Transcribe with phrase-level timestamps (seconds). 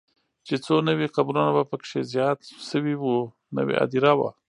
[0.47, 3.17] چې څو نوي قبرونه به پکې زیات شوي وو،
[3.57, 4.29] نوې هدیره وه.